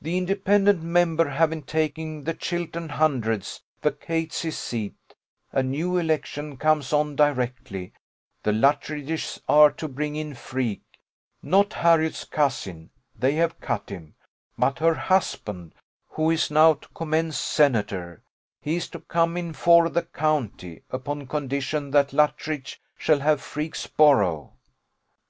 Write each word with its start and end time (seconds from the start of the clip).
The 0.00 0.16
independent 0.16 0.82
member 0.82 1.28
having 1.28 1.64
taken 1.64 2.24
the 2.24 2.32
Chiltern 2.32 2.88
Hundreds, 2.88 3.60
vacates 3.82 4.40
his 4.40 4.56
seat: 4.56 4.94
a 5.52 5.62
new 5.62 5.98
election 5.98 6.56
comes 6.56 6.94
on 6.94 7.14
directly: 7.14 7.92
the 8.42 8.52
Luttridges 8.52 9.38
are 9.50 9.70
to 9.72 9.86
bring 9.86 10.16
in 10.16 10.32
Freke 10.32 10.98
not 11.42 11.74
Harriot's 11.74 12.24
cousin 12.24 12.88
they 13.14 13.34
have 13.34 13.60
cut 13.60 13.90
him, 13.90 14.14
but 14.56 14.78
her 14.78 14.94
husband, 14.94 15.74
who 16.08 16.30
is 16.30 16.50
now 16.50 16.72
to 16.72 16.88
commence 16.94 17.36
senator: 17.36 18.22
he 18.62 18.76
is 18.76 18.88
to 18.88 19.00
come 19.00 19.36
in 19.36 19.52
for 19.52 19.90
the 19.90 20.04
county, 20.04 20.84
upon 20.90 21.26
condition 21.26 21.90
that 21.90 22.14
Luttridge 22.14 22.80
shall 22.96 23.20
have 23.20 23.42
Freke's 23.42 23.86
borough. 23.86 24.54